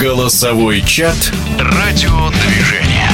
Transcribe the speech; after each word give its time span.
Голосовой 0.00 0.80
чат 0.80 1.32
«Радиодвижение». 1.60 3.08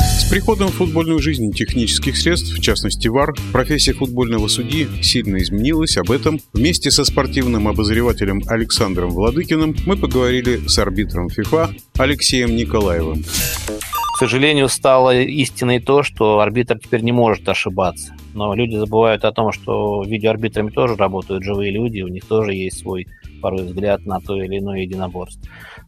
С 0.00 0.28
приходом 0.28 0.68
в 0.68 0.74
футбольную 0.74 1.20
жизнь 1.20 1.52
технических 1.52 2.16
средств, 2.16 2.52
в 2.52 2.60
частности 2.60 3.06
ВАР, 3.06 3.34
профессия 3.52 3.92
футбольного 3.92 4.48
судьи 4.48 4.88
сильно 5.02 5.36
изменилась. 5.36 5.96
Об 5.98 6.10
этом 6.10 6.40
вместе 6.52 6.90
со 6.90 7.04
спортивным 7.04 7.68
обозревателем 7.68 8.42
Александром 8.48 9.10
Владыкиным 9.10 9.76
мы 9.86 9.96
поговорили 9.96 10.66
с 10.66 10.76
арбитром 10.80 11.28
ФИФА 11.28 11.70
Алексеем 11.96 12.56
Николаевым. 12.56 13.22
К 13.22 14.18
сожалению, 14.18 14.68
стало 14.68 15.16
истиной 15.16 15.78
то, 15.78 16.02
что 16.02 16.40
арбитр 16.40 16.78
теперь 16.78 17.02
не 17.02 17.12
может 17.12 17.48
ошибаться. 17.48 18.16
Но 18.34 18.52
люди 18.52 18.74
забывают 18.74 19.24
о 19.24 19.30
том, 19.32 19.52
что 19.52 20.02
видеоарбитрами 20.02 20.70
тоже 20.70 20.96
работают 20.96 21.44
живые 21.44 21.70
люди, 21.70 22.02
у 22.02 22.08
них 22.08 22.24
тоже 22.24 22.52
есть 22.52 22.80
свой 22.80 23.06
порой 23.40 23.64
взгляд 23.64 24.04
на 24.06 24.20
то 24.20 24.40
или 24.40 24.58
иное 24.58 24.80
единоборство. 24.80 25.42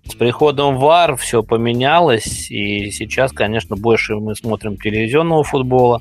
С 0.05 0.15
приходом 0.15 0.79
ВАР 0.79 1.17
все 1.17 1.43
поменялось, 1.43 2.51
и 2.51 2.91
сейчас, 2.91 3.33
конечно, 3.33 3.77
больше 3.77 4.17
мы 4.17 4.35
смотрим 4.35 4.77
телевизионного 4.77 5.45
футбола, 5.45 6.01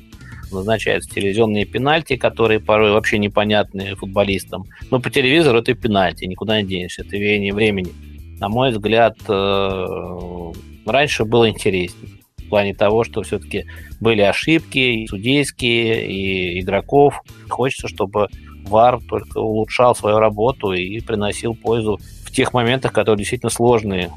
назначаются 0.50 1.10
телевизионные 1.14 1.64
пенальти, 1.64 2.16
которые 2.16 2.60
порой 2.60 2.92
вообще 2.92 3.18
непонятны 3.18 3.94
футболистам. 3.94 4.64
Но 4.90 5.00
по 5.00 5.10
телевизору 5.10 5.58
это 5.58 5.74
пенальти, 5.74 6.24
никуда 6.24 6.60
не 6.60 6.68
денешься, 6.68 7.02
это 7.02 7.16
веяние 7.16 7.52
времени. 7.52 7.90
На 8.38 8.48
мой 8.48 8.70
взгляд, 8.70 9.16
э, 9.28 10.52
раньше 10.86 11.24
было 11.24 11.48
интереснее. 11.48 12.12
В 12.38 12.48
плане 12.48 12.74
того, 12.74 13.04
что 13.04 13.22
все-таки 13.22 13.66
были 14.00 14.20
ошибки 14.20 14.78
и 14.78 15.06
судейские, 15.06 16.06
и 16.06 16.60
игроков. 16.60 17.22
Хочется, 17.48 17.88
чтобы 17.88 18.28
ВАР 18.64 19.00
только 19.08 19.38
улучшал 19.38 19.94
свою 19.94 20.18
работу 20.18 20.72
и 20.72 21.00
приносил 21.00 21.54
пользу 21.54 21.98
в 22.24 22.30
тех 22.30 22.52
моментах, 22.52 22.92
которые 22.92 23.18
действительно 23.18 23.50
сложные 23.50 24.10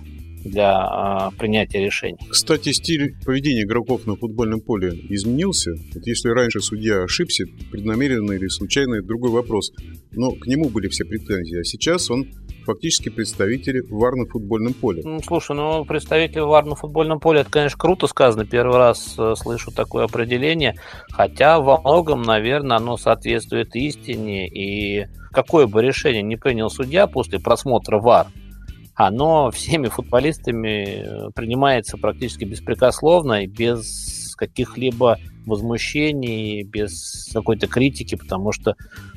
для 0.45 1.31
э, 1.33 1.37
принятия 1.37 1.83
решений. 1.83 2.17
Кстати, 2.29 2.71
стиль 2.71 3.15
поведения 3.25 3.63
игроков 3.63 4.05
на 4.05 4.15
футбольном 4.15 4.61
поле 4.61 4.89
изменился. 5.09 5.71
Вот 5.93 6.05
если 6.05 6.29
раньше 6.29 6.61
судья 6.61 7.03
ошибся, 7.03 7.45
преднамеренно 7.71 8.33
или 8.33 8.47
случайно, 8.47 8.95
это 8.95 9.07
другой 9.07 9.31
вопрос. 9.31 9.71
Но 10.11 10.31
к 10.31 10.45
нему 10.47 10.69
были 10.69 10.87
все 10.87 11.03
претензии. 11.03 11.59
А 11.59 11.63
сейчас 11.63 12.09
он 12.11 12.27
фактически 12.65 13.09
представители 13.09 13.81
ВАР 13.89 14.15
на 14.15 14.25
футбольном 14.25 14.73
поле. 14.73 15.01
Ну, 15.03 15.19
слушай, 15.21 15.55
ну 15.55 15.83
представители 15.85 16.39
ВАР 16.39 16.65
на 16.65 16.75
футбольном 16.75 17.19
поле, 17.19 17.41
это, 17.41 17.49
конечно, 17.49 17.77
круто 17.77 18.07
сказано. 18.07 18.45
Первый 18.45 18.77
раз 18.77 19.15
э, 19.17 19.33
слышу 19.35 19.71
такое 19.71 20.05
определение. 20.05 20.75
Хотя 21.11 21.59
во 21.59 21.79
многом, 21.81 22.21
наверное, 22.21 22.77
оно 22.77 22.97
соответствует 22.97 23.75
истине. 23.75 24.47
И 24.47 25.07
какое 25.31 25.65
бы 25.67 25.81
решение 25.81 26.21
не 26.21 26.35
принял 26.35 26.69
судья 26.69 27.07
после 27.07 27.39
просмотра 27.39 27.99
ВАР, 27.99 28.27
оно 28.95 29.51
всеми 29.51 29.87
футболистами 29.87 31.27
э, 31.27 31.29
принимается 31.35 31.97
практически 31.97 32.45
беспрекословно 32.45 33.43
и 33.43 33.47
без 33.47 34.35
каких-либо 34.37 35.17
возмущений, 35.45 36.63
без 36.63 37.29
какой-то 37.33 37.67
критики, 37.67 38.15
потому 38.15 38.51
что 38.51 38.75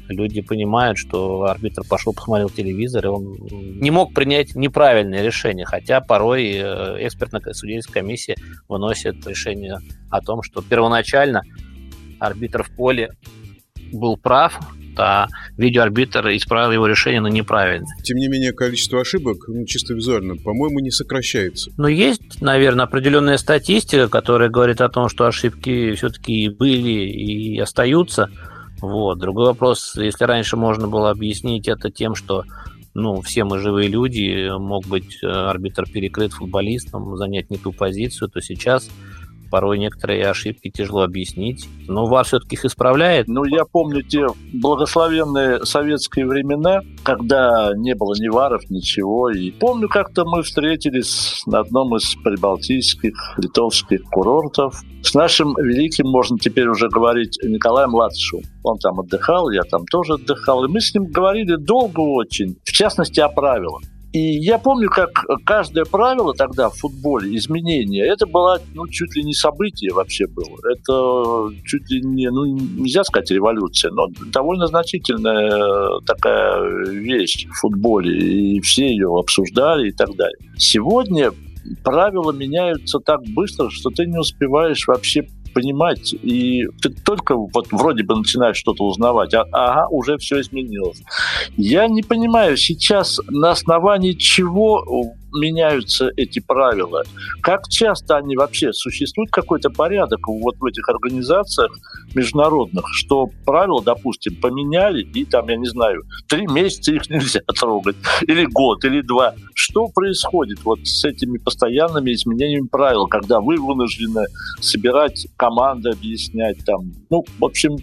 люди 0.08 0.40
понимают, 0.40 0.98
что 0.98 1.44
арбитр 1.44 1.82
пошел, 1.88 2.12
посмотрел 2.12 2.50
телевизор, 2.50 3.06
и 3.06 3.08
он 3.08 3.36
не 3.80 3.90
мог 3.90 4.14
принять 4.14 4.54
неправильное 4.54 5.22
решение, 5.22 5.64
хотя 5.64 6.00
порой 6.00 6.52
э, 6.52 7.06
экспертная 7.06 7.40
судейская 7.52 8.02
комиссия 8.02 8.36
выносит 8.68 9.26
решение 9.26 9.78
о 10.10 10.20
том, 10.20 10.42
что 10.42 10.62
первоначально 10.62 11.42
арбитр 12.18 12.62
в 12.62 12.74
поле 12.74 13.10
был 13.92 14.16
прав, 14.16 14.58
а 14.98 15.28
видеоарбитр 15.56 16.28
исправил 16.28 16.72
его 16.72 16.86
решение 16.86 17.20
на 17.20 17.28
неправильное. 17.28 17.88
Тем 18.02 18.18
не 18.18 18.28
менее, 18.28 18.52
количество 18.52 19.00
ошибок, 19.00 19.48
ну, 19.48 19.64
чисто 19.66 19.94
визуально, 19.94 20.36
по-моему, 20.36 20.80
не 20.80 20.90
сокращается. 20.90 21.70
Но 21.76 21.88
есть, 21.88 22.40
наверное, 22.40 22.84
определенная 22.84 23.38
статистика, 23.38 24.08
которая 24.08 24.48
говорит 24.48 24.80
о 24.80 24.88
том, 24.88 25.08
что 25.08 25.26
ошибки 25.26 25.92
все-таки 25.94 26.48
были 26.48 26.90
и 26.90 27.58
остаются. 27.58 28.30
Вот. 28.80 29.18
Другой 29.18 29.46
вопрос, 29.46 29.94
если 29.96 30.24
раньше 30.24 30.56
можно 30.56 30.88
было 30.88 31.10
объяснить 31.10 31.68
это 31.68 31.90
тем, 31.90 32.14
что 32.14 32.44
ну, 32.94 33.20
все 33.20 33.44
мы 33.44 33.58
живые 33.58 33.88
люди, 33.88 34.50
мог 34.58 34.86
быть 34.86 35.22
э, 35.22 35.26
арбитр 35.26 35.84
перекрыт 35.88 36.32
футболистом, 36.32 37.16
занять 37.16 37.50
не 37.50 37.56
ту 37.56 37.72
позицию, 37.72 38.28
то 38.28 38.40
сейчас 38.40 38.90
порой 39.50 39.78
некоторые 39.78 40.28
ошибки 40.28 40.70
тяжело 40.70 41.02
объяснить. 41.02 41.68
Но 41.86 42.06
ВАР 42.06 42.24
все-таки 42.24 42.56
их 42.56 42.64
исправляет. 42.64 43.28
Ну, 43.28 43.44
я 43.44 43.64
помню 43.64 44.02
те 44.02 44.26
благословенные 44.52 45.64
советские 45.64 46.26
времена, 46.26 46.80
когда 47.02 47.72
не 47.76 47.94
было 47.94 48.14
ни 48.18 48.28
ВАРов, 48.28 48.68
ничего. 48.70 49.30
И 49.30 49.50
помню, 49.50 49.88
как-то 49.88 50.24
мы 50.24 50.42
встретились 50.42 51.42
на 51.46 51.60
одном 51.60 51.96
из 51.96 52.14
прибалтийских, 52.16 53.14
литовских 53.38 54.02
курортов 54.04 54.82
с 55.02 55.14
нашим 55.14 55.54
великим, 55.56 56.08
можно 56.08 56.38
теперь 56.38 56.68
уже 56.68 56.88
говорить, 56.88 57.38
Николаем 57.42 57.94
Латышевым. 57.94 58.44
Он 58.62 58.78
там 58.78 59.00
отдыхал, 59.00 59.50
я 59.50 59.62
там 59.62 59.86
тоже 59.86 60.14
отдыхал. 60.14 60.64
И 60.64 60.68
мы 60.68 60.80
с 60.80 60.92
ним 60.94 61.06
говорили 61.06 61.56
долго 61.56 62.00
очень, 62.00 62.56
в 62.64 62.72
частности, 62.72 63.20
о 63.20 63.28
правилах. 63.28 63.82
И 64.12 64.18
я 64.18 64.58
помню, 64.58 64.88
как 64.88 65.10
каждое 65.44 65.84
правило 65.84 66.32
тогда 66.34 66.70
в 66.70 66.76
футболе, 66.76 67.36
изменение, 67.36 68.06
это 68.06 68.26
было 68.26 68.58
ну, 68.74 68.86
чуть 68.88 69.14
ли 69.14 69.22
не 69.22 69.34
событие 69.34 69.92
вообще 69.92 70.26
было. 70.26 70.56
Это 70.72 71.54
чуть 71.66 71.90
ли 71.90 72.00
не, 72.02 72.30
ну, 72.30 72.46
нельзя 72.46 73.04
сказать 73.04 73.30
революция, 73.30 73.90
но 73.90 74.06
довольно 74.32 74.66
значительная 74.66 76.00
такая 76.06 76.86
вещь 76.90 77.46
в 77.50 77.60
футболе. 77.60 78.18
И 78.18 78.60
все 78.60 78.88
ее 78.88 79.08
обсуждали 79.18 79.88
и 79.88 79.92
так 79.92 80.14
далее. 80.16 80.38
Сегодня 80.56 81.30
правила 81.84 82.32
меняются 82.32 82.98
так 83.00 83.20
быстро, 83.34 83.68
что 83.70 83.90
ты 83.90 84.06
не 84.06 84.18
успеваешь 84.18 84.86
вообще 84.86 85.26
понимать, 85.58 86.14
и 86.14 86.66
ты 86.80 86.90
только 86.90 87.34
вот 87.34 87.66
вроде 87.72 88.04
бы 88.04 88.14
начинаешь 88.14 88.56
что-то 88.56 88.84
узнавать, 88.84 89.34
а 89.34 89.44
ага, 89.52 89.88
уже 89.88 90.16
все 90.18 90.40
изменилось. 90.40 91.02
Я 91.56 91.88
не 91.88 92.02
понимаю, 92.02 92.56
сейчас 92.56 93.20
на 93.28 93.50
основании 93.50 94.12
чего 94.12 94.84
меняются 95.32 96.10
эти 96.16 96.40
правила? 96.40 97.02
Как 97.42 97.68
часто 97.68 98.16
они 98.16 98.36
вообще? 98.36 98.72
Существует 98.72 99.30
какой-то 99.30 99.70
порядок 99.70 100.26
вот 100.28 100.56
в 100.58 100.64
этих 100.64 100.88
организациях 100.88 101.72
международных, 102.14 102.84
что 102.92 103.28
правила, 103.44 103.82
допустим, 103.82 104.36
поменяли, 104.40 105.02
и 105.02 105.24
там, 105.24 105.48
я 105.48 105.56
не 105.56 105.68
знаю, 105.68 106.02
три 106.28 106.46
месяца 106.46 106.92
их 106.92 107.08
нельзя 107.10 107.40
трогать, 107.58 107.96
или 108.26 108.44
год, 108.46 108.84
или 108.84 109.00
два. 109.02 109.34
Что 109.54 109.88
происходит 109.88 110.64
вот 110.64 110.80
с 110.84 111.04
этими 111.04 111.38
постоянными 111.38 112.12
изменениями 112.12 112.66
правил, 112.66 113.06
когда 113.06 113.40
вы 113.40 113.56
вынуждены 113.56 114.24
собирать 114.60 115.26
команды, 115.36 115.90
объяснять 115.90 116.64
там? 116.64 116.92
Ну, 117.10 117.24
в 117.38 117.44
общем, 117.44 117.76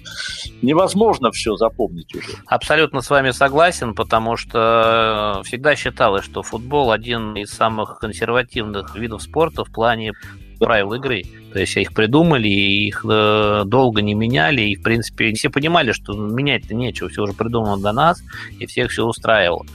невозможно 0.62 1.32
все 1.32 1.56
запомнить 1.56 2.14
уже. 2.16 2.28
Абсолютно 2.48 3.02
с 3.02 3.10
вами 3.10 3.32
согласен, 3.32 3.94
потому 3.94 4.38
что 4.38 5.42
всегда 5.46 5.76
считалось, 5.76 6.24
что 6.26 6.42
футбол 6.42 6.92
один 6.92 7.35
из 7.44 7.52
самых 7.52 8.00
консервативных 8.00 8.96
видов 8.96 9.22
спорта 9.22 9.64
в 9.64 9.72
плане 9.72 10.14
правил 10.60 10.94
игры. 10.94 11.24
То 11.54 11.60
есть 11.60 11.76
их 11.78 11.94
придумали, 11.94 12.48
их 12.48 13.06
э, 13.10 13.64
долго 13.66 14.02
не 14.02 14.14
меняли, 14.14 14.62
и, 14.62 14.76
в 14.76 14.84
принципе, 14.84 15.34
все 15.34 15.50
понимали, 15.50 15.92
что 15.92 16.14
менять-то 16.14 16.74
нечего, 16.74 17.10
все 17.10 17.24
уже 17.24 17.34
придумано 17.34 17.82
до 17.82 17.92
нас, 17.92 18.22
и 18.60 18.66
всех 18.66 18.92
все 18.92 19.06
устраивало. 19.06 19.66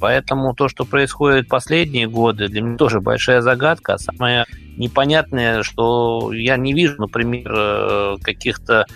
Поэтому 0.00 0.54
то, 0.54 0.68
что 0.68 0.84
происходит 0.84 1.48
последние 1.48 2.08
годы, 2.08 2.48
для 2.48 2.60
меня 2.60 2.76
тоже 2.76 3.00
большая 3.00 3.40
загадка. 3.40 3.96
Самое 3.96 4.44
непонятное, 4.76 5.62
что 5.62 6.32
я 6.32 6.56
не 6.56 6.72
вижу, 6.72 6.96
например, 6.98 7.50
э, 7.50 8.16
каких-то 8.22 8.86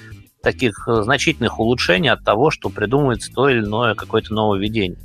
таких 0.42 0.86
значительных 0.86 1.58
улучшений 1.58 2.08
от 2.08 2.24
того, 2.24 2.50
что 2.50 2.68
придумывается 2.68 3.32
то 3.32 3.48
или 3.48 3.60
иное 3.60 3.94
какое-то 3.94 4.34
нововведение. 4.34 4.98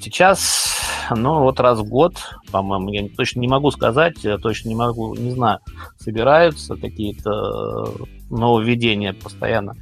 Сейчас, 0.00 0.71
ну, 1.14 1.40
вот 1.40 1.60
раз 1.60 1.78
в 1.78 1.84
год, 1.84 2.16
по-моему, 2.50 2.90
я 2.90 3.08
точно 3.16 3.40
не 3.40 3.48
могу 3.48 3.70
сказать, 3.70 4.16
точно 4.42 4.68
не 4.68 4.74
могу, 4.74 5.14
не 5.14 5.30
знаю, 5.30 5.60
собираются 5.98 6.76
какие-то 6.76 7.30
э, 7.30 8.04
нововведения 8.30 9.12
постоянно 9.12 9.74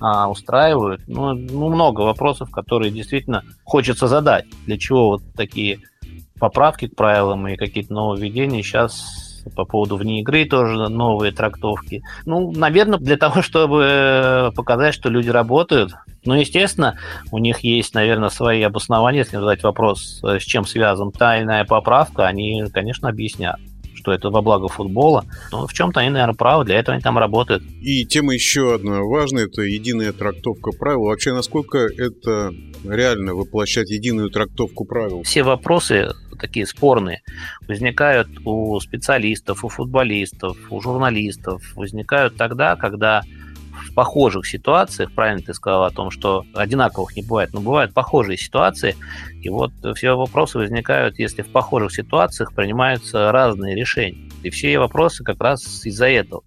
а, 0.00 0.28
устраивают. 0.30 1.02
Ну, 1.06 1.34
ну, 1.34 1.68
много 1.68 2.00
вопросов, 2.00 2.50
которые 2.50 2.90
действительно 2.90 3.44
хочется 3.64 4.08
задать. 4.08 4.46
Для 4.66 4.78
чего 4.78 5.10
вот 5.10 5.22
такие 5.36 5.80
поправки 6.38 6.88
к 6.88 6.96
правилам 6.96 7.46
и 7.48 7.56
какие-то 7.56 7.92
нововведения 7.92 8.62
сейчас 8.62 9.29
по 9.54 9.64
поводу 9.64 9.96
вне 9.96 10.20
игры 10.20 10.44
тоже 10.44 10.88
новые 10.88 11.32
трактовки. 11.32 12.02
Ну, 12.26 12.52
наверное, 12.52 12.98
для 12.98 13.16
того, 13.16 13.42
чтобы 13.42 14.52
показать, 14.54 14.94
что 14.94 15.08
люди 15.08 15.30
работают. 15.30 15.92
Ну, 16.24 16.34
естественно, 16.34 16.98
у 17.30 17.38
них 17.38 17.60
есть, 17.60 17.94
наверное, 17.94 18.28
свои 18.28 18.62
обоснования, 18.62 19.20
если 19.20 19.38
задать 19.38 19.62
вопрос, 19.62 20.20
с 20.22 20.42
чем 20.42 20.66
связан 20.66 21.12
та 21.12 21.36
или 21.36 21.44
иная 21.44 21.64
поправка, 21.64 22.26
они, 22.26 22.64
конечно, 22.72 23.08
объяснят. 23.08 23.58
Что 23.94 24.12
это 24.12 24.30
во 24.30 24.42
благо 24.42 24.68
футбола. 24.68 25.24
Но 25.52 25.66
в 25.66 25.72
чем-то 25.72 26.00
они, 26.00 26.10
наверное, 26.10 26.34
правы, 26.34 26.64
для 26.64 26.78
этого 26.78 26.94
они 26.94 27.02
там 27.02 27.18
работают. 27.18 27.62
И 27.80 28.04
тема 28.04 28.34
еще 28.34 28.74
одна 28.74 29.00
важная, 29.00 29.44
это 29.46 29.62
единая 29.62 30.12
трактовка 30.12 30.72
правил. 30.72 31.04
Вообще, 31.04 31.32
насколько 31.32 31.78
это 31.78 32.52
реально 32.84 33.34
воплощать 33.34 33.90
единую 33.90 34.30
трактовку 34.30 34.84
правил? 34.84 35.22
Все 35.22 35.42
вопросы 35.42 36.12
такие 36.40 36.66
спорные 36.66 37.22
возникают 37.68 38.28
у 38.44 38.80
специалистов, 38.80 39.64
у 39.64 39.68
футболистов, 39.68 40.56
у 40.70 40.80
журналистов, 40.80 41.62
возникают 41.76 42.36
тогда, 42.36 42.76
когда 42.76 43.22
похожих 43.94 44.46
ситуациях, 44.46 45.12
правильно 45.12 45.42
ты 45.42 45.54
сказал 45.54 45.84
о 45.84 45.90
том, 45.90 46.10
что 46.10 46.44
одинаковых 46.54 47.16
не 47.16 47.22
бывает, 47.22 47.52
но 47.52 47.60
бывают 47.60 47.92
похожие 47.92 48.36
ситуации, 48.36 48.96
и 49.42 49.48
вот 49.48 49.72
все 49.94 50.16
вопросы 50.16 50.58
возникают, 50.58 51.18
если 51.18 51.42
в 51.42 51.48
похожих 51.48 51.92
ситуациях 51.92 52.54
принимаются 52.54 53.32
разные 53.32 53.74
решения. 53.74 54.30
И 54.42 54.50
все 54.50 54.78
вопросы 54.78 55.22
как 55.24 55.40
раз 55.42 55.84
из-за 55.84 56.08
этого. 56.08 56.42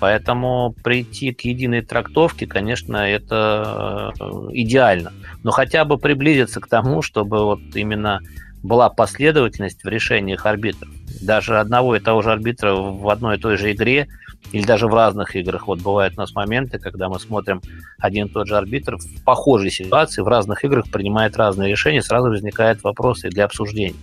Поэтому 0.00 0.74
прийти 0.82 1.32
к 1.34 1.42
единой 1.42 1.82
трактовке, 1.82 2.46
конечно, 2.46 2.96
это 2.96 4.12
э, 4.18 4.24
идеально. 4.52 5.12
Но 5.42 5.50
хотя 5.50 5.84
бы 5.84 5.98
приблизиться 5.98 6.58
к 6.60 6.68
тому, 6.68 7.02
чтобы 7.02 7.44
вот 7.44 7.60
именно 7.74 8.20
была 8.62 8.88
последовательность 8.88 9.84
в 9.84 9.88
решениях 9.88 10.46
арбитров. 10.46 10.88
Даже 11.20 11.58
одного 11.58 11.96
и 11.96 12.00
того 12.00 12.22
же 12.22 12.32
арбитра 12.32 12.72
в 12.72 13.08
одной 13.08 13.36
и 13.36 13.40
той 13.40 13.58
же 13.58 13.72
игре 13.72 14.08
или 14.52 14.64
даже 14.64 14.86
в 14.86 14.94
разных 14.94 15.36
играх. 15.36 15.66
Вот 15.66 15.80
бывают 15.80 16.14
у 16.16 16.20
нас 16.20 16.34
моменты, 16.34 16.78
когда 16.78 17.08
мы 17.08 17.20
смотрим 17.20 17.62
один 17.98 18.26
и 18.26 18.30
тот 18.30 18.48
же 18.48 18.56
арбитр 18.56 18.96
в 18.96 19.24
похожей 19.24 19.70
ситуации, 19.70 20.22
в 20.22 20.28
разных 20.28 20.64
играх 20.64 20.90
принимает 20.90 21.36
разные 21.36 21.70
решения, 21.70 22.02
сразу 22.02 22.28
возникают 22.28 22.82
вопросы 22.82 23.28
для 23.28 23.44
обсуждения. 23.44 23.96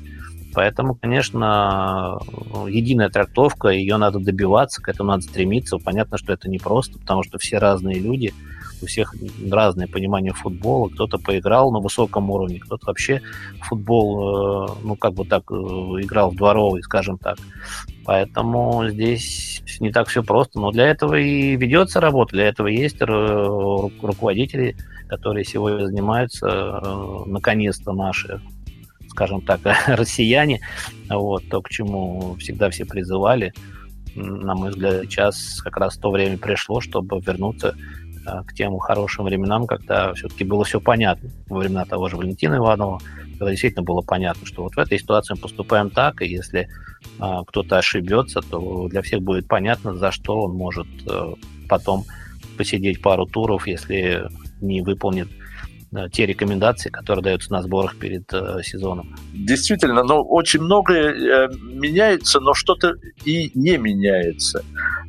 Поэтому, 0.53 0.95
конечно, 0.95 2.19
единая 2.67 3.09
трактовка, 3.09 3.67
ее 3.67 3.97
надо 3.97 4.19
добиваться, 4.19 4.81
к 4.81 4.89
этому 4.89 5.11
надо 5.11 5.23
стремиться. 5.23 5.77
Понятно, 5.77 6.17
что 6.17 6.33
это 6.33 6.49
непросто, 6.49 6.97
потому 6.97 7.23
что 7.23 7.37
все 7.37 7.57
разные 7.57 7.99
люди– 7.99 8.33
у 8.81 8.85
всех 8.85 9.15
разное 9.49 9.87
понимание 9.87 10.33
футбола. 10.33 10.89
Кто-то 10.89 11.17
поиграл 11.17 11.71
на 11.71 11.79
высоком 11.79 12.29
уровне, 12.29 12.59
кто-то 12.59 12.87
вообще 12.87 13.21
футбол, 13.61 14.67
э, 14.67 14.75
ну, 14.83 14.95
как 14.95 15.13
бы 15.13 15.25
так, 15.25 15.43
э, 15.51 15.53
играл 15.53 16.31
в 16.31 16.35
дворовый, 16.35 16.83
скажем 16.83 17.17
так. 17.17 17.37
Поэтому 18.07 18.87
здесь 18.87 19.61
не 19.81 19.91
так 19.91 20.07
все 20.07 20.23
просто. 20.23 20.61
Но 20.61 20.71
для 20.71 20.85
этого 20.87 21.15
и 21.15 21.57
ведется 21.57 21.99
работа, 21.99 22.37
для 22.37 22.47
этого 22.47 22.67
есть 22.67 23.01
руководители, 23.01 24.77
которые 25.09 25.43
сегодня 25.43 25.85
занимаются, 25.85 26.47
э, 26.47 27.23
наконец-то 27.25 27.91
наши 27.91 28.41
скажем 29.09 29.41
так, 29.41 29.61
россияне, 29.87 30.61
вот, 31.09 31.43
то, 31.49 31.61
к 31.61 31.69
чему 31.69 32.35
всегда 32.35 32.69
все 32.69 32.85
призывали, 32.85 33.51
на 34.15 34.53
мой 34.53 34.69
взгляд, 34.69 35.03
сейчас 35.05 35.59
как 35.63 35.77
раз 35.77 35.97
то 35.97 36.11
время 36.11 36.37
пришло, 36.37 36.81
чтобы 36.81 37.19
вернуться 37.19 37.75
к 38.45 38.53
тем 38.53 38.77
хорошим 38.79 39.25
временам, 39.25 39.67
когда 39.67 40.13
все-таки 40.13 40.43
было 40.43 40.63
все 40.63 40.79
понятно. 40.79 41.29
Во 41.47 41.59
времена 41.59 41.85
того 41.85 42.09
же 42.09 42.17
Валентина 42.17 42.55
Иванова, 42.55 42.99
когда 43.37 43.51
действительно 43.51 43.83
было 43.83 44.01
понятно, 44.01 44.45
что 44.45 44.63
вот 44.63 44.75
в 44.75 44.79
этой 44.79 44.99
ситуации 44.99 45.35
мы 45.35 45.41
поступаем 45.41 45.89
так, 45.89 46.21
и 46.21 46.27
если 46.27 46.69
а, 47.19 47.43
кто-то 47.43 47.77
ошибется, 47.77 48.41
то 48.41 48.87
для 48.89 49.01
всех 49.01 49.21
будет 49.21 49.47
понятно, 49.47 49.95
за 49.95 50.11
что 50.11 50.41
он 50.41 50.55
может 50.55 50.87
а, 51.09 51.33
потом 51.69 52.05
посидеть 52.57 53.01
пару 53.01 53.25
туров, 53.25 53.67
если 53.67 54.27
не 54.61 54.81
выполнит 54.81 55.27
Э, 55.95 56.09
те 56.11 56.25
рекомендации, 56.25 56.89
которые 56.89 57.23
даются 57.23 57.51
на 57.51 57.61
сборах 57.61 57.95
перед 57.95 58.31
э, 58.33 58.61
сезоном. 58.61 59.15
Действительно, 59.33 60.03
но 60.03 60.21
очень 60.21 60.59
многое 60.59 61.13
э, 61.13 61.49
меняется, 61.61 62.41
но 62.41 62.53
что-то 62.53 62.95
и 63.23 63.51
не 63.55 63.77
меняется. 63.77 64.65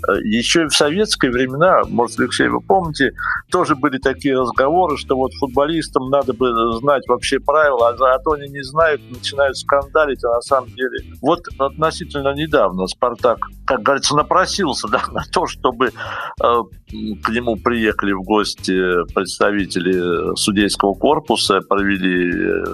Э, 0.07 0.21
еще 0.23 0.63
и 0.63 0.67
в 0.67 0.75
советские 0.75 1.31
времена, 1.31 1.83
может, 1.89 2.21
Алексей, 2.21 2.49
вы 2.49 2.61
помните, 2.61 3.13
тоже 3.51 3.75
были 3.75 3.99
такие 3.99 4.39
разговоры, 4.39 4.97
что 4.97 5.17
вот 5.17 5.33
футболистам 5.35 6.09
надо 6.11 6.33
бы 6.33 6.49
знать 6.79 7.03
вообще 7.09 7.41
правила, 7.41 7.89
а, 7.89 8.15
а 8.15 8.19
то 8.19 8.33
они 8.33 8.49
не 8.49 8.63
знают, 8.63 9.01
начинают 9.11 9.57
скандалить, 9.57 10.25
а 10.25 10.35
на 10.35 10.41
самом 10.41 10.71
деле... 10.71 11.05
Вот 11.21 11.47
относительно 11.59 12.33
недавно 12.35 12.87
«Спартак», 12.87 13.39
как 13.67 13.83
говорится, 13.83 14.17
напросился 14.17 14.89
да, 14.93 15.03
на 15.11 15.23
то, 15.33 15.47
чтобы 15.47 15.89
э, 15.89 16.55
к 16.89 17.29
нему 17.29 17.57
приехали 17.57 18.13
в 18.13 18.23
гости 18.23 18.73
представители 19.15 19.93
судей 20.37 20.59
судейского 20.59 20.95
корпуса, 20.95 21.61
провели 21.61 22.33
э, 22.33 22.65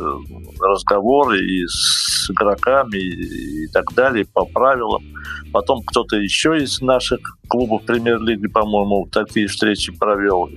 разговоры 0.61 1.39
и 1.41 1.67
с 1.67 2.31
игроками 2.31 2.97
и 2.97 3.67
так 3.69 3.93
далее 3.95 4.25
по 4.33 4.45
правилам. 4.45 5.03
Потом 5.53 5.83
кто-то 5.83 6.17
еще 6.17 6.57
из 6.59 6.81
наших 6.81 7.21
клубов 7.49 7.85
премьер-лиги, 7.85 8.47
по-моему, 8.47 9.09
такие 9.11 9.47
встречи 9.49 9.93
провел. 9.93 10.49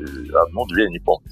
Одну-две, 0.47 0.89
не 0.89 0.99
помню. 0.99 1.31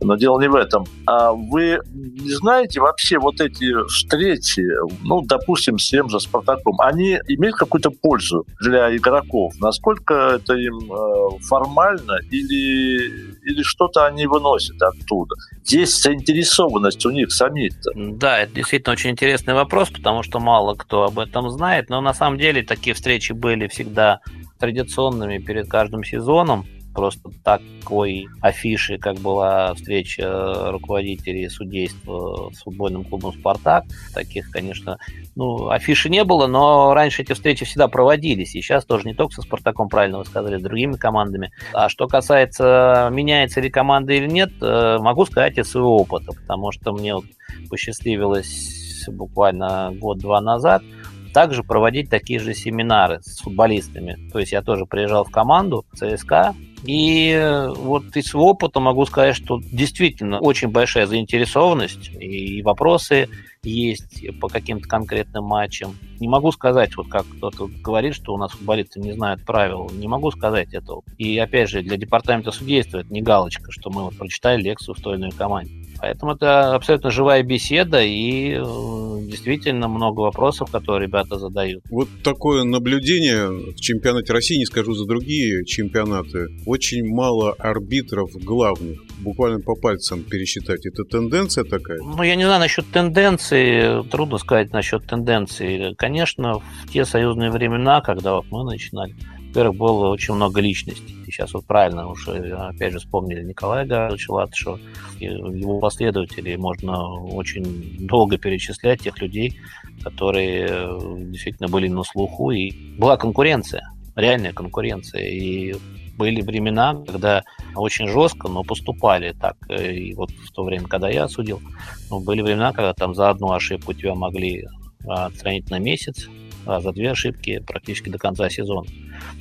Но 0.00 0.16
дело 0.16 0.40
не 0.40 0.48
в 0.48 0.54
этом. 0.54 0.84
А 1.06 1.32
вы 1.32 1.80
не 1.92 2.34
знаете 2.34 2.80
вообще 2.80 3.18
вот 3.18 3.40
эти 3.40 3.72
встречи, 3.88 4.62
ну, 5.02 5.22
допустим, 5.22 5.78
с 5.78 5.88
тем 5.88 6.08
же 6.08 6.20
«Спартаком», 6.20 6.80
они 6.80 7.18
имеют 7.28 7.56
какую-то 7.56 7.90
пользу 7.90 8.44
для 8.60 8.94
игроков? 8.96 9.54
Насколько 9.60 10.14
это 10.36 10.54
им 10.54 10.92
э, 10.92 11.38
формально 11.48 12.18
или, 12.30 13.36
или 13.42 13.62
что-то 13.62 14.06
они 14.06 14.26
выносят 14.26 14.80
оттуда? 14.82 15.34
Есть 15.64 16.02
заинтересованность 16.02 17.04
у 17.06 17.10
них 17.10 17.32
самих-то. 17.32 17.90
Да, 17.94 18.38
это 18.40 18.54
действительно 18.54 18.92
очень 18.92 19.10
интересный 19.10 19.54
вопрос, 19.54 19.90
потому 19.90 20.22
что 20.22 20.38
мало 20.38 20.74
кто 20.74 21.04
об 21.04 21.18
этом 21.18 21.50
знает, 21.50 21.90
но 21.90 22.00
на 22.00 22.14
самом 22.14 22.38
деле 22.38 22.62
такие 22.62 22.94
встречи 22.94 23.32
были 23.32 23.66
всегда 23.66 24.20
традиционными 24.58 25.38
перед 25.38 25.68
каждым 25.68 26.04
сезоном. 26.04 26.66
Просто 26.96 27.30
такой 27.44 28.26
афиши, 28.40 28.96
как 28.96 29.16
была 29.18 29.74
встреча 29.74 30.70
руководителей 30.70 31.46
судейства 31.50 32.50
с 32.54 32.62
футбольным 32.62 33.04
клубом 33.04 33.34
«Спартак». 33.34 33.84
Таких, 34.14 34.50
конечно, 34.50 34.96
ну, 35.34 35.68
афиши 35.68 36.08
не 36.08 36.24
было, 36.24 36.46
но 36.46 36.94
раньше 36.94 37.20
эти 37.20 37.34
встречи 37.34 37.66
всегда 37.66 37.88
проводились. 37.88 38.54
И 38.54 38.62
сейчас 38.62 38.86
тоже 38.86 39.06
не 39.06 39.12
только 39.12 39.34
со 39.34 39.42
«Спартаком», 39.42 39.90
правильно 39.90 40.16
вы 40.16 40.24
сказали, 40.24 40.58
с 40.58 40.62
другими 40.62 40.94
командами. 40.94 41.52
А 41.74 41.90
что 41.90 42.08
касается, 42.08 43.10
меняется 43.12 43.60
ли 43.60 43.68
команда 43.68 44.14
или 44.14 44.26
нет, 44.26 44.52
э, 44.62 44.96
могу 44.98 45.26
сказать 45.26 45.58
из 45.58 45.70
своего 45.70 45.98
опыта, 45.98 46.32
потому 46.32 46.72
что 46.72 46.94
мне 46.94 47.14
вот 47.14 47.26
посчастливилось 47.68 49.04
буквально 49.08 49.92
год-два 50.00 50.40
назад– 50.40 50.82
также 51.36 51.62
проводить 51.62 52.08
такие 52.08 52.40
же 52.40 52.54
семинары 52.54 53.20
с 53.20 53.40
футболистами. 53.40 54.16
То 54.32 54.38
есть 54.38 54.52
я 54.52 54.62
тоже 54.62 54.86
приезжал 54.86 55.22
в 55.22 55.30
команду 55.30 55.84
ЦСКА, 55.94 56.54
и 56.86 57.32
э, 57.32 57.68
вот 57.70 58.16
из 58.16 58.26
своего 58.26 58.50
опыта 58.50 58.80
могу 58.80 59.04
сказать, 59.06 59.36
что 59.36 59.60
действительно 59.60 60.38
очень 60.38 60.68
большая 60.68 61.06
заинтересованность 61.06 62.10
и 62.18 62.62
вопросы 62.62 63.28
есть 63.62 64.24
по 64.40 64.48
каким-то 64.48 64.88
конкретным 64.88 65.44
матчам. 65.44 65.98
Не 66.20 66.28
могу 66.28 66.52
сказать, 66.52 66.96
вот 66.96 67.08
как 67.08 67.26
кто-то 67.26 67.68
говорит, 67.82 68.14
что 68.14 68.34
у 68.34 68.38
нас 68.38 68.52
футболисты 68.52 69.00
не 69.00 69.12
знают 69.12 69.44
правил. 69.44 69.90
Не 69.92 70.06
могу 70.06 70.30
сказать 70.30 70.72
этого. 70.72 71.02
И 71.18 71.36
опять 71.38 71.68
же, 71.68 71.82
для 71.82 71.96
департамента 71.96 72.52
судейства 72.52 72.98
это 72.98 73.12
не 73.12 73.22
галочка, 73.22 73.72
что 73.72 73.90
мы 73.90 74.04
вот 74.04 74.16
прочитали 74.16 74.62
лекцию 74.62 74.94
в 74.94 75.00
той 75.00 75.14
или 75.14 75.22
иной 75.22 75.32
команде. 75.32 75.72
Поэтому 75.98 76.32
это 76.32 76.74
абсолютно 76.74 77.10
живая 77.10 77.42
беседа 77.42 78.02
и 78.02 78.52
э, 78.52 79.15
действительно 79.26 79.88
много 79.88 80.20
вопросов, 80.20 80.70
которые 80.70 81.06
ребята 81.06 81.38
задают. 81.38 81.82
Вот 81.90 82.08
такое 82.22 82.64
наблюдение 82.64 83.48
в 83.48 83.76
чемпионате 83.76 84.32
России, 84.32 84.56
не 84.56 84.66
скажу 84.66 84.94
за 84.94 85.06
другие 85.06 85.64
чемпионаты, 85.64 86.46
очень 86.66 87.06
мало 87.06 87.52
арбитров 87.58 88.30
главных, 88.34 89.00
буквально 89.20 89.60
по 89.60 89.74
пальцам 89.74 90.22
пересчитать. 90.22 90.86
Это 90.86 91.04
тенденция 91.04 91.64
такая? 91.64 91.98
Ну, 91.98 92.22
я 92.22 92.36
не 92.36 92.44
знаю 92.44 92.60
насчет 92.60 92.86
тенденции, 92.90 94.08
трудно 94.08 94.38
сказать 94.38 94.72
насчет 94.72 95.06
тенденции. 95.06 95.94
Конечно, 95.96 96.60
в 96.60 96.92
те 96.92 97.04
союзные 97.04 97.50
времена, 97.50 98.00
когда 98.00 98.36
вот 98.36 98.46
мы 98.50 98.64
начинали, 98.64 99.14
во-первых, 99.56 99.78
было 99.78 100.08
очень 100.08 100.34
много 100.34 100.60
личностей. 100.60 101.16
И 101.26 101.30
сейчас 101.30 101.54
вот 101.54 101.66
правильно 101.66 102.08
уже, 102.08 102.32
опять 102.54 102.92
же, 102.92 102.98
вспомнили 102.98 103.42
Николая 103.42 103.86
Гавриловича 103.86 104.32
Латышева, 104.34 104.78
его 105.18 105.80
последователей. 105.80 106.56
Можно 106.56 107.22
очень 107.22 108.06
долго 108.06 108.36
перечислять 108.36 109.00
тех 109.02 109.18
людей, 109.20 109.58
которые 110.02 110.66
э, 110.68 110.98
действительно 111.30 111.68
были 111.68 111.88
на 111.88 112.02
слуху. 112.02 112.50
И 112.50 112.70
была 112.98 113.16
конкуренция, 113.16 113.90
реальная 114.14 114.52
конкуренция. 114.52 115.22
И 115.22 115.74
были 116.18 116.42
времена, 116.42 117.02
когда 117.06 117.42
очень 117.74 118.08
жестко, 118.08 118.48
но 118.48 118.62
поступали 118.62 119.34
так. 119.40 119.56
Э, 119.70 119.90
и 119.90 120.12
вот 120.12 120.30
в 120.32 120.52
то 120.52 120.64
время, 120.64 120.86
когда 120.86 121.08
я 121.08 121.28
судил, 121.28 121.62
были 122.10 122.42
времена, 122.42 122.72
когда 122.72 122.92
там 122.92 123.14
за 123.14 123.30
одну 123.30 123.52
ошибку 123.52 123.94
тебя 123.94 124.14
могли 124.14 124.66
отстранить 125.06 125.70
на 125.70 125.78
месяц, 125.78 126.28
а 126.66 126.80
за 126.80 126.92
две 126.92 127.12
ошибки 127.12 127.62
практически 127.66 128.08
до 128.08 128.18
конца 128.18 128.48
сезона. 128.50 128.86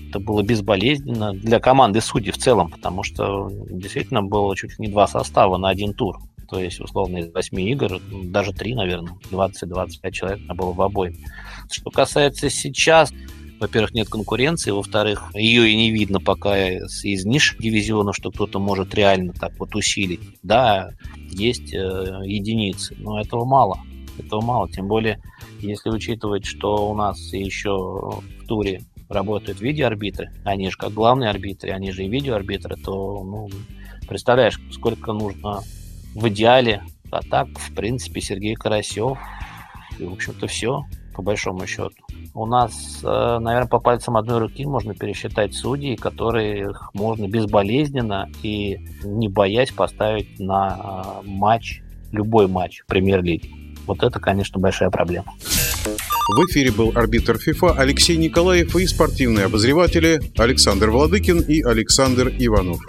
Это 0.09 0.19
было 0.19 0.43
безболезненно 0.43 1.33
для 1.33 1.59
команды 1.59 2.01
судей 2.01 2.31
в 2.31 2.37
целом, 2.37 2.69
потому 2.69 3.03
что 3.03 3.49
действительно 3.69 4.23
было 4.23 4.55
чуть 4.55 4.71
ли 4.71 4.87
не 4.87 4.87
два 4.87 5.07
состава 5.07 5.57
на 5.57 5.69
один 5.69 5.93
тур. 5.93 6.19
То 6.47 6.59
есть, 6.59 6.79
условно, 6.79 7.17
из 7.17 7.33
8 7.33 7.59
игр, 7.59 7.99
даже 8.25 8.53
3, 8.53 8.75
наверное, 8.75 9.17
20-25 9.31 10.11
человек 10.11 10.39
было 10.53 10.73
в 10.73 10.81
обоим. 10.81 11.15
Что 11.71 11.89
касается 11.89 12.49
сейчас, 12.49 13.11
во-первых, 13.59 13.93
нет 13.93 14.09
конкуренции, 14.09 14.71
во-вторых, 14.71 15.31
ее 15.33 15.69
и 15.69 15.75
не 15.75 15.91
видно 15.91 16.19
пока 16.19 16.69
из 16.69 17.25
ниш 17.25 17.55
дивизиона, 17.59 18.13
что 18.13 18.31
кто-то 18.31 18.59
может 18.59 18.93
реально 18.93 19.33
так 19.33 19.53
вот 19.59 19.75
усилить. 19.75 20.21
Да, 20.43 20.91
есть 21.31 21.73
э, 21.73 22.21
единицы, 22.25 22.95
но 22.99 23.19
этого 23.19 23.45
мало. 23.45 23.79
Этого 24.17 24.41
мало, 24.41 24.69
тем 24.69 24.87
более, 24.87 25.19
если 25.65 25.89
учитывать, 25.89 26.45
что 26.45 26.89
у 26.89 26.95
нас 26.95 27.17
еще 27.33 27.71
в 27.71 28.47
туре 28.47 28.81
работают 29.09 29.61
видеоарбитры, 29.61 30.31
они 30.43 30.69
же 30.69 30.77
как 30.77 30.93
главные 30.93 31.29
арбитры, 31.29 31.71
они 31.71 31.91
же 31.91 32.05
и 32.05 32.09
видеоарбитры, 32.09 32.75
то, 32.77 33.23
ну, 33.23 33.49
представляешь, 34.07 34.59
сколько 34.71 35.13
нужно 35.13 35.61
в 36.13 36.27
идеале. 36.29 36.83
А 37.11 37.21
так, 37.21 37.47
в 37.57 37.73
принципе, 37.73 38.19
Сергей 38.19 38.55
Карасев, 38.55 39.17
и, 39.99 40.05
в 40.05 40.13
общем-то, 40.13 40.47
все, 40.47 40.83
по 41.15 41.21
большому 41.21 41.65
счету. 41.67 41.95
У 42.33 42.45
нас, 42.45 42.99
э, 43.03 43.37
наверное, 43.39 43.69
по 43.69 43.79
пальцам 43.79 44.17
одной 44.17 44.39
руки 44.39 44.65
можно 44.65 44.93
пересчитать 44.93 45.53
судей, 45.53 45.95
которых 45.95 46.91
можно 46.93 47.27
безболезненно 47.27 48.29
и 48.43 48.79
не 49.03 49.29
боясь 49.29 49.71
поставить 49.71 50.39
на 50.39 51.21
э, 51.23 51.27
матч, 51.27 51.81
любой 52.11 52.47
матч 52.47 52.83
премьер-лиги. 52.87 53.64
Вот 53.87 54.03
это, 54.03 54.19
конечно, 54.19 54.59
большая 54.59 54.89
проблема. 54.89 55.33
В 56.27 56.45
эфире 56.49 56.71
был 56.71 56.91
арбитр 56.95 57.37
ФИФА 57.37 57.73
Алексей 57.77 58.17
Николаев 58.17 58.75
и 58.75 58.87
спортивные 58.87 59.45
обозреватели 59.45 60.19
Александр 60.37 60.89
Владыкин 60.89 61.41
и 61.41 61.61
Александр 61.61 62.29
Иванов. 62.39 62.79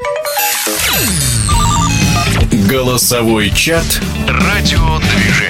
Голосовой 2.69 3.51
чат 3.51 4.01
«Радиодвижение». 4.27 5.46